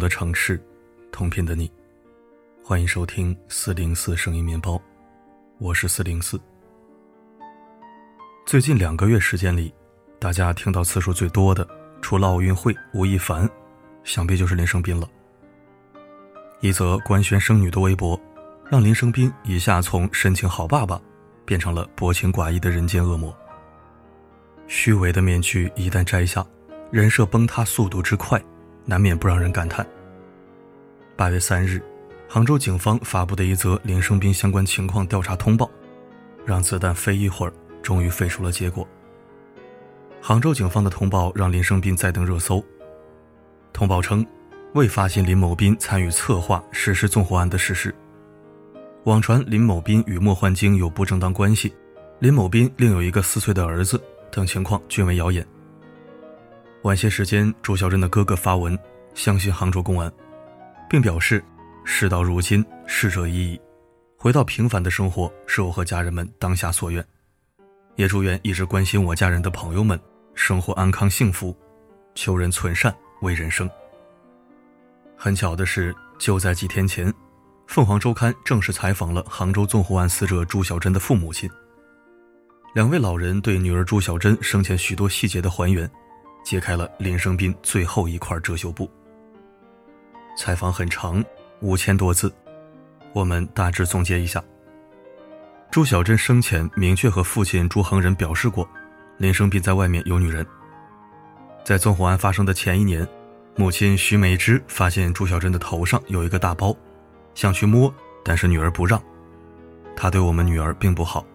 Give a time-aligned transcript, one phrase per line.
[0.00, 0.58] 的城市，
[1.12, 1.70] 同频的你，
[2.64, 4.80] 欢迎收听四零四声音面包，
[5.58, 6.40] 我是四零四。
[8.46, 9.72] 最近两个月时间里，
[10.18, 11.68] 大家听到次数最多的，
[12.00, 13.46] 除了奥运会、吴亦凡，
[14.02, 15.06] 想必就是林生斌了。
[16.60, 18.18] 一则官宣生女的微博，
[18.70, 20.98] 让林生斌一下从深情好爸爸，
[21.44, 23.36] 变成了薄情寡义的人间恶魔。
[24.66, 26.44] 虚伪的面具一旦摘下，
[26.90, 28.42] 人设崩塌速度之快。
[28.90, 29.86] 难免不让人感叹。
[31.14, 31.80] 八月三日，
[32.28, 35.70] 杭州警方发布的一则林生斌相关情况调查通报，
[36.44, 37.52] 让子弹飞一会儿，
[37.84, 38.84] 终于飞出了结果。
[40.20, 42.60] 杭州警方的通报让林生斌再登热搜。
[43.72, 44.26] 通报称，
[44.74, 47.94] 未发现林某斌参与策划实施纵火案的事实。
[49.04, 51.72] 网传林某斌与莫焕晶有不正当关系，
[52.18, 55.46] 林某斌另有一个四岁的儿子等情况均为谣言。
[56.82, 58.78] 晚些时间，朱小珍的哥哥发文，
[59.14, 60.10] 相信杭州公安，
[60.88, 61.44] 并表示，
[61.84, 63.60] 事到如今，逝者已矣，
[64.16, 67.04] 回到平凡的生活是我和家人们当下所愿，
[67.96, 70.00] 也祝愿一直关心我家人的朋友们
[70.34, 71.54] 生活安康幸福，
[72.14, 73.68] 求人存善为人生。
[75.18, 77.12] 很巧的是，就在几天前，
[77.66, 81.48] 凤凰周刊正式采访了杭州纵火案死者朱小珍的父母亲，
[82.74, 85.88] 两位老人对女儿朱小珍生前许多细节的还原。
[86.44, 88.90] 揭开了林生斌最后一块遮羞布。
[90.36, 91.22] 采访很长，
[91.60, 92.32] 五千多字，
[93.12, 94.42] 我们大致总结一下：
[95.70, 98.68] 朱小珍生前明确和父亲朱恒仁表示过，
[99.18, 100.46] 林生斌在外面有女人。
[101.62, 103.06] 在纵火案发生的前一年，
[103.56, 106.74] 母亲徐美芝发现朱小珍的头上有一个大包，
[107.34, 107.92] 想去摸，
[108.24, 109.00] 但是女儿不让。
[109.94, 111.26] 她对我们女儿并不好。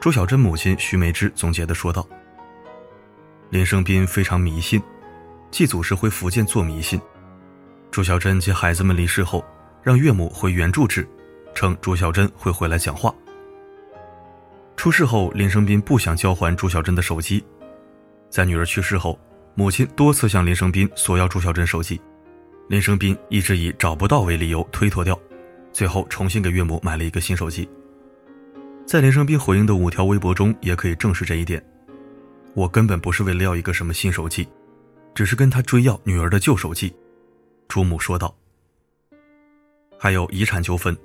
[0.00, 2.08] 朱小珍母亲徐美芝总结的说道。
[3.50, 4.80] 林生斌非常迷信，
[5.50, 7.00] 祭祖时回福建做迷信。
[7.90, 9.44] 朱小珍及孩子们离世后，
[9.82, 11.04] 让岳母回原住址，
[11.52, 13.12] 称朱小珍会回来讲话。
[14.76, 17.44] 出事后，林生斌不想交还朱小珍的手机。
[18.30, 19.18] 在女儿去世后，
[19.56, 22.00] 母亲多次向林生斌索要朱小珍手机，
[22.68, 25.18] 林生斌一直以找不到为理由推脱掉，
[25.72, 27.68] 最后重新给岳母买了一个新手机。
[28.86, 31.60] 在林生斌回应的五条微博中，也可以证实这一点。
[32.54, 34.48] 我根本不是为了要一个什么新手机，
[35.14, 36.94] 只是跟他追要女儿的旧手机。”
[37.68, 38.34] 朱母说道。
[39.98, 40.96] 还有遗产纠纷，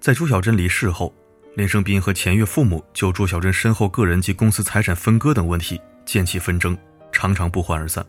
[0.00, 1.12] 在朱小珍离世后，
[1.56, 6.78] 林生斌和钱岳父母就朱小珍身后个人及公司财产分割等问题渐起纷争，
[7.10, 8.06] 常常不欢而散。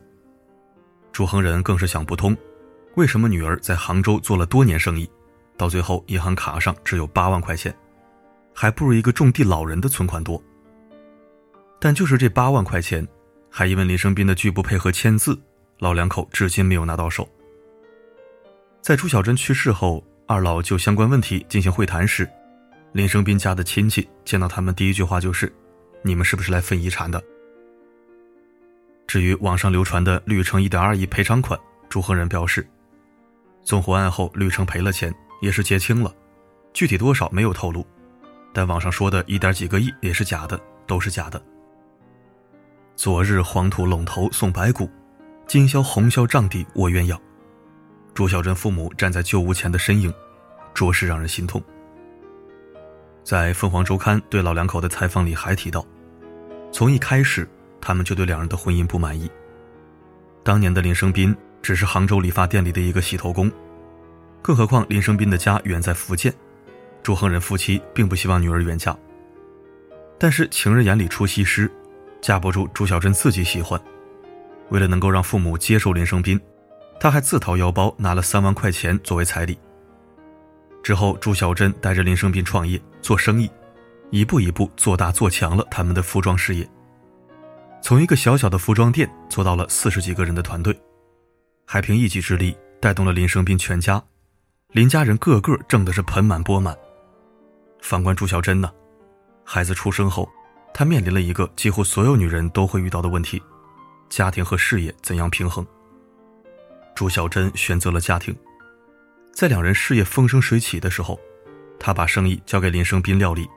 [1.12, 2.38] 朱恒仁更是想不通，
[2.96, 5.10] 为什么女儿在杭州做了多年生意，
[5.58, 7.76] 到最后银行卡上只有八万块钱，
[8.54, 10.42] 还不如一个种地老人的存款多。
[11.84, 13.06] 但就是这八万块钱，
[13.50, 15.36] 还因为林生斌的拒不配合签字，
[15.80, 17.28] 老两口至今没有拿到手。
[18.84, 22.30] 在朱小珍去世后，二老就相关问题进行会谈时，
[22.94, 25.52] 林生斌家的亲戚见到他们第一句话就是
[26.06, 27.20] ：“你们是不是来分遗产的？”
[29.08, 31.60] 至于网上流传的绿城一点二亿赔偿款，
[31.90, 32.64] 朱恒仁表示，
[33.64, 35.12] 纵火案后绿城赔了钱，
[35.42, 36.14] 也是结清了，
[36.74, 37.84] 具体多少没有透露，
[38.54, 41.42] 但网上说的一点几个亿也是假的，都是假的。
[43.04, 44.88] 昨日黄土陇头送白骨，
[45.48, 47.18] 今宵红绡帐底卧鸳鸯。
[48.14, 50.14] 朱小珍父母站在旧屋前的身影，
[50.72, 51.60] 着实让人心痛。
[53.24, 55.84] 在凤凰周刊对老两口的采访里还提到，
[56.72, 57.50] 从一开始
[57.82, 59.28] 他们就对两人的婚姻不满意。
[60.44, 63.52] 当年的林生斌只是杭州理发店里的一个洗头工，
[64.44, 66.32] 更何况林生斌的家远在福建，
[67.02, 68.96] 朱恒仁夫妻并不希望女儿远嫁。
[70.20, 71.68] 但是情人眼里出西施。
[72.22, 73.82] 架不住朱小珍自己喜欢，
[74.70, 76.40] 为了能够让父母接受林生斌，
[77.00, 79.58] 他还自掏腰包拿了三万块钱作为彩礼。
[80.84, 83.50] 之后，朱小珍带着林生斌创业做生意，
[84.12, 86.68] 一步一步做大做强了他们的服装事业。
[87.82, 90.80] 从一个小小的服装店做到了四十几个人的团队，
[91.66, 94.02] 还凭一己之力带动了林生斌全家，
[94.74, 96.78] 林家人个个挣的是盆满钵满。
[97.82, 98.72] 反观朱小珍呢，
[99.44, 100.30] 孩子出生后。
[100.74, 103.42] 她面临了一个几乎所有女人都会遇到的问题：
[104.10, 105.66] 家庭和事业怎样平衡？
[106.96, 108.36] 朱小珍选择了家庭，
[109.34, 111.20] 在两人事业风生水起的时候，
[111.80, 113.48] 她把生意交给林生斌料理，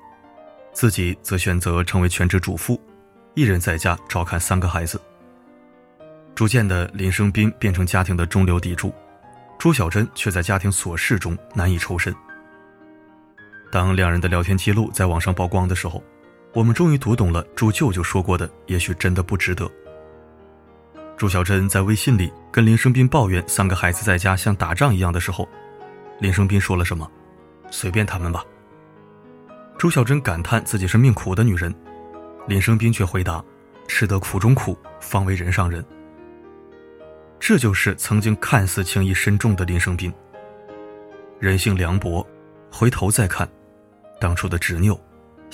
[0.73, 2.81] 自己则选择成为全职主妇，
[3.35, 5.01] 一人在家照看三个孩子。
[6.35, 8.93] 逐渐的，林生斌变成家庭的中流砥柱，
[9.59, 12.15] 朱小珍却在家庭琐事中难以抽身。
[13.71, 16.03] 当两人的聊天记录在网上曝光的时候，
[16.55, 19.69] 我们终于读懂了朱舅舅说过的，也许真的不值得。
[21.17, 25.49] 朱小珍在微信里跟林生斌抱怨三个孩子在家像打仗一样的时候，
[26.21, 27.11] 林生斌说了什么？
[27.73, 28.45] 随便他们吧。
[29.77, 31.75] 朱小珍感叹自己是命苦的女人，
[32.47, 33.45] 林生斌却回答
[33.89, 35.85] ：“吃得苦中苦，方为人上人。”
[37.41, 40.13] 这就是曾经看似情谊深重的林生斌。
[41.41, 42.25] 人性凉薄，
[42.71, 43.49] 回头再看，
[44.21, 44.99] 当初的执拗，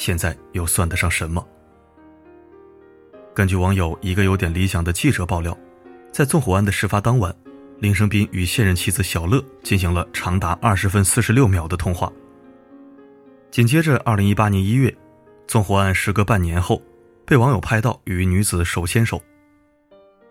[0.00, 1.46] 现在又算得上什么？
[3.34, 5.54] 根据网友一个有点理想的记者爆料，
[6.10, 7.36] 在纵火案的事发当晚，
[7.80, 12.10] 林生斌与现任妻子小乐进行了长达二十分四十六秒的通话。
[13.50, 14.96] 紧接着，二零一八年一月，
[15.46, 16.80] 纵火案时隔半年后，
[17.26, 19.22] 被网友拍到与女子手牵手。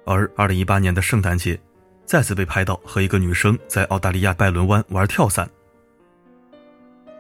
[0.04, 1.62] 而二零一八年的圣诞节，
[2.08, 5.48] 再次被拍到和一个女生在澳大利亚拜伦湾玩跳伞。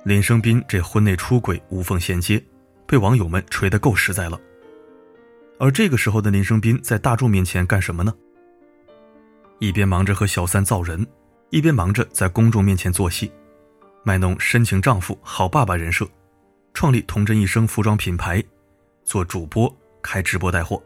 [0.04, 2.42] 林生斌这婚内出轨无缝衔接，
[2.88, 4.40] 被网友们锤得够实在了。
[5.60, 8.13] 而这个时候的林生斌在大众面前干什么呢？
[9.60, 11.06] 一边忙着和小三造人，
[11.50, 13.30] 一边忙着在公众面前做戏，
[14.04, 16.07] 卖弄深情丈夫、好爸爸人设，
[16.74, 18.42] 创立童真一生服装品牌，
[19.04, 20.81] 做主播，开直播带货。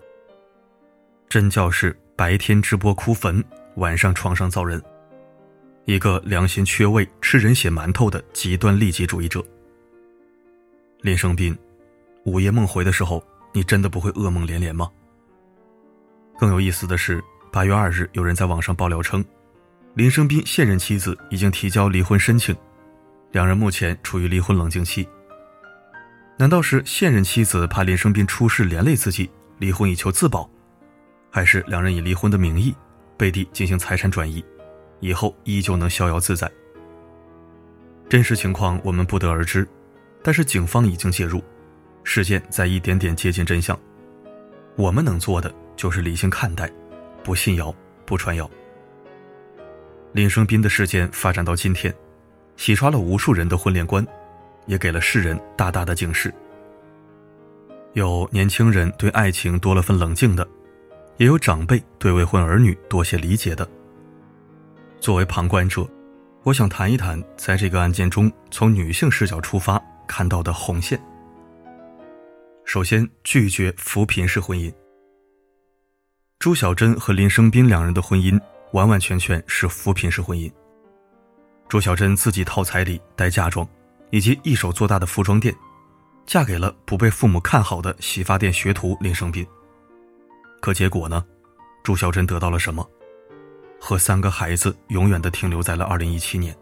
[1.29, 3.43] 真叫是白天直播哭坟，
[3.75, 4.81] 晚上床上造人，
[5.85, 9.43] 一个良心缺位、吃人血馒头的极端利己主义者。
[11.01, 11.57] 林生斌，
[12.25, 13.23] 午夜梦回的时候。
[13.55, 14.89] 你真的不会噩梦连连吗？
[16.39, 19.23] 更有意思的是，八月二日，有人在网上爆料称，
[19.93, 22.57] 林生斌现任妻子已经提交离婚申请，
[23.31, 25.07] 两人目前处于离婚冷静期。
[26.35, 30.49] 难道是现任妻子怕林生斌出事连累自己，离婚以求自保，
[31.29, 32.73] 还是两人以离婚的名义
[33.15, 34.43] 背地进行财产转移，
[35.03, 36.49] 以后依旧能逍遥自在？
[38.07, 39.67] 真实情况我们不得而知，
[40.23, 41.43] 但是警方已经介入。
[42.05, 43.77] 事件在一点点接近真相，
[44.77, 46.71] 我们能做的就是理性看待，
[47.21, 47.73] 不信谣，
[48.05, 48.49] 不传谣。
[50.13, 51.93] 林生斌的事件发展到今天，
[52.55, 54.05] 洗刷了无数人的婚恋观，
[54.67, 56.33] 也给了世人大大的警示。
[57.91, 60.47] 有年轻人对爱情多了份冷静的，
[61.17, 63.67] 也有长辈对未婚儿女多些理解的。
[65.03, 65.85] 作为旁观者，
[66.43, 69.77] 我想谈一谈在这个案件中从女性视角出发
[70.07, 70.97] 看到的红线。
[72.63, 74.73] 首先拒绝扶贫式婚姻。
[76.39, 78.39] 朱小珍和林生斌两人的婚姻
[78.71, 80.49] 完完全全是扶贫式婚姻。
[81.67, 83.67] 朱小珍自己掏彩礼、带嫁妆，
[84.09, 85.53] 以及一手做大的服装店，
[86.25, 89.45] 嫁给了不被父母看好的洗发店学徒林生斌。
[90.61, 91.25] 可结果呢？
[91.83, 92.89] 朱小珍得到了什么？
[93.85, 96.55] 和三个孩子永远的停留在了2017年。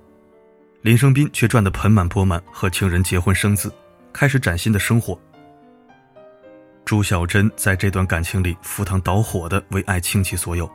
[0.81, 3.71] 林生斌却赚得盆满钵满，和情人结婚生子，
[4.11, 5.15] 开始崭新的生活。
[6.83, 10.67] 朱小珍在这段感情里赴汤蹈火的为爱倾其所有，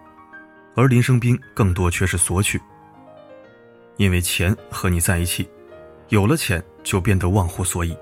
[0.77, 2.61] 而林生斌更多却是索取。
[3.97, 5.49] 因为钱和你在一起，
[6.11, 7.99] 有了钱就变得忘乎所以。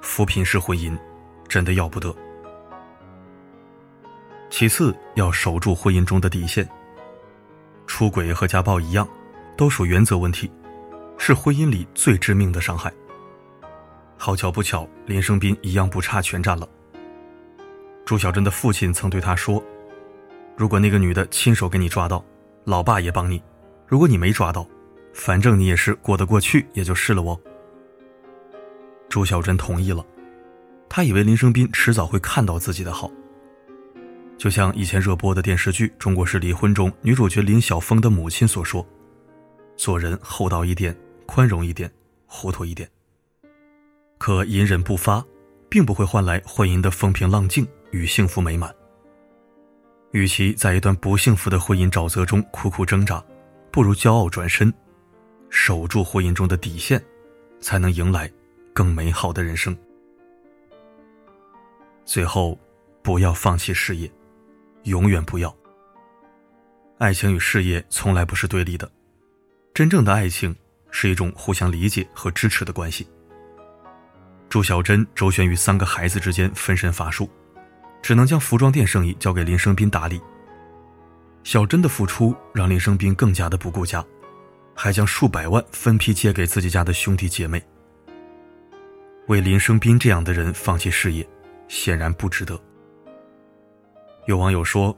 [0.00, 0.98] 扶贫式婚姻，
[1.46, 2.16] 真的要不得。
[4.48, 6.66] 其次，要守住婚姻中的底线。
[7.90, 9.06] 出轨和家暴一样，
[9.56, 10.48] 都属原则问题，
[11.18, 12.90] 是婚姻里最致命的伤害。
[14.16, 16.66] 好巧不巧，林生斌一样不差全占了。
[18.06, 19.60] 朱小珍的父亲曾对他说
[20.56, 22.24] ：“如果那个女的亲手给你抓到，
[22.62, 23.42] 老爸也帮你；
[23.88, 24.64] 如果你没抓到，
[25.12, 27.38] 反正你也是过得过去，也就是了哦。”
[29.10, 30.06] 朱小珍同意了，
[30.88, 33.10] 她以为林生斌迟早会看到自己的好。
[34.40, 38.84] 就像以前热播的电视剧《中国式离婚》中女主角林晓峰的母亲所说
[39.76, 41.92] ：“做人厚道一点，宽容一点，
[42.24, 42.88] 糊涂一点。”
[44.16, 45.22] 可隐忍不发，
[45.68, 47.68] 并不会换来婚姻的风平浪静。
[47.90, 48.74] 与幸福美满。
[50.12, 53.22] 与其在一段不幸福的婚姻沼泽中苦苦挣扎，
[53.70, 54.72] 不如骄傲转身，
[55.50, 57.02] 守住婚姻中的底线，
[57.60, 58.30] 才能迎来
[58.72, 59.76] 更美好的人生。
[62.06, 62.56] 最后，
[63.02, 64.08] 不要放弃事业，
[64.84, 65.54] 永远不要。
[66.98, 68.90] 爱情与事业从来不是对立的，
[69.72, 70.54] 真正的爱情
[70.90, 73.08] 是一种互相理解和支持的关系。
[74.48, 77.30] 朱小珍周旋于三个孩子之间，分身乏术。
[78.02, 80.18] 只能将服装店生意交给林生斌打理。
[81.44, 84.02] 小珍的付出让林生斌更加的不顾家，
[84.74, 87.62] 还将数百万分批借给自己家的兄弟姐妹。
[89.26, 91.28] 为林生斌这样的人放弃事业，
[91.68, 92.58] 显然不值得。
[94.26, 94.96] 有网友说：“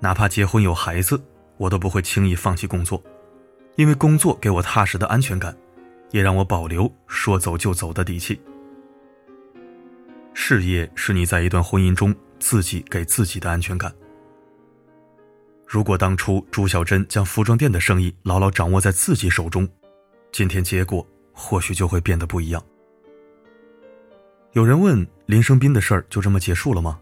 [0.00, 1.20] 哪怕结婚有孩子，
[1.56, 3.02] 我都不会轻易放弃工作，
[3.76, 5.56] 因为工作给我踏实的安全感，
[6.10, 8.40] 也让我保留说走就走的底气。
[10.34, 13.90] 事业是你在一段婚姻中。”自己给自己的安全感。
[15.66, 19.66] 如果当初朱小珍将服装店的生意牢牢掌握在自己手中，
[20.32, 22.62] 今天结果或许就会变得不一样。
[24.52, 27.00] 有人问林生斌的事儿就这么结束了吗？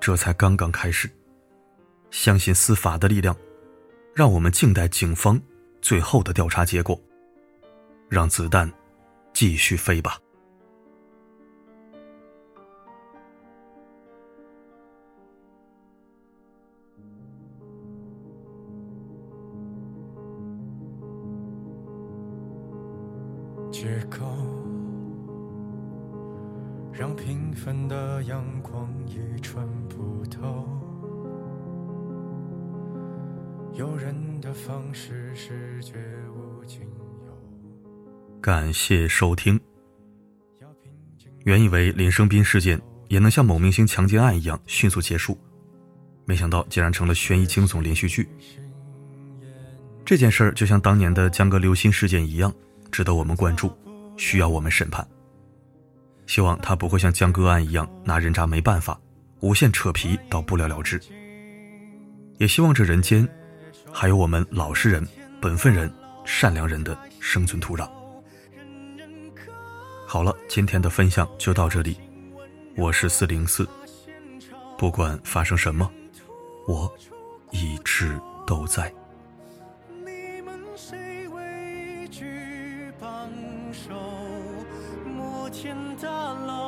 [0.00, 1.10] 这才刚刚开始。
[2.10, 3.36] 相信司法的力量，
[4.14, 5.40] 让我们静待警方
[5.82, 6.98] 最后的调查结果。
[8.08, 8.72] 让子弹
[9.34, 10.18] 继续飞吧。
[23.70, 24.24] 街口，
[26.90, 28.90] 让平凡的阳光
[34.68, 35.94] 方式是绝
[36.30, 38.38] 无仅有。
[38.38, 39.58] 感谢收听。
[41.46, 45.38] 原以为林生斌事件也能像某明星强奸案一样迅速结束，
[46.26, 48.28] 没想到竟然成了悬疑惊悚连续剧。
[50.04, 52.52] 这件事儿就像当年的江歌刘鑫事件一样。
[52.90, 53.70] 值得我们关注，
[54.16, 55.06] 需要我们审判。
[56.26, 58.98] 希望他不会像江歌案一样拿人渣没办法，
[59.40, 60.98] 无限扯皮到不了了之。
[62.38, 63.28] 也希望这人间，
[63.92, 65.06] 还有我们老实人、
[65.40, 65.92] 本分人、
[66.24, 67.88] 善良人的生存土壤。
[70.06, 71.98] 好了，今天的分享就到这里。
[72.76, 73.68] 我是四零四，
[74.78, 75.90] 不管发生什么，
[76.66, 76.90] 我
[77.50, 78.92] 一直都在。
[85.04, 86.08] 摩天大
[86.46, 86.67] 楼，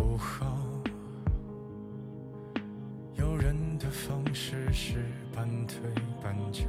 [0.00, 0.46] 午后。
[3.16, 5.78] 有人的方式是半推
[6.22, 6.62] 半就，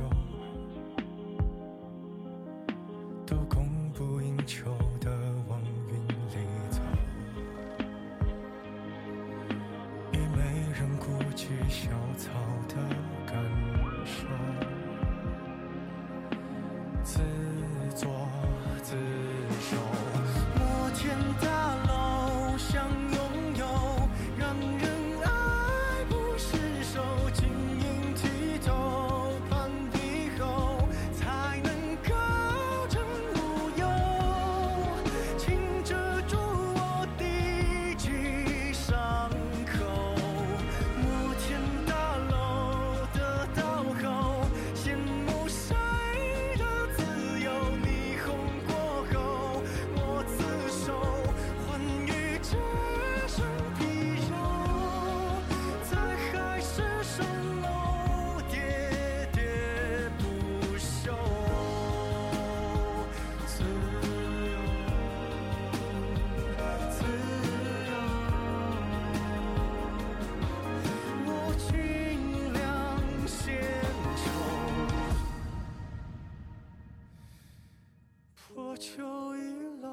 [78.77, 79.89] 就一楼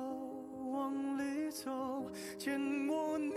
[0.71, 2.05] 往里走，
[2.37, 3.35] 见我年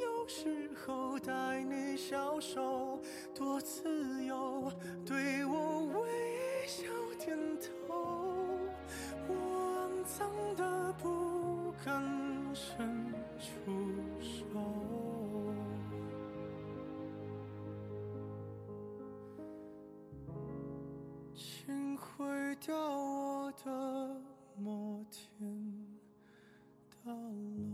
[0.00, 2.98] 幼时候带你小手，
[3.34, 4.72] 多自由，
[5.04, 6.84] 对我微笑
[7.18, 7.94] 点头。
[9.28, 12.02] 我肮脏的不敢
[12.54, 13.70] 伸出
[14.20, 14.44] 手，
[21.34, 22.24] 请毁
[22.60, 24.23] 掉我的。
[24.56, 25.84] 摩天
[27.04, 27.73] 大楼。